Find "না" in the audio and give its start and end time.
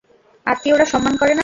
1.33-1.39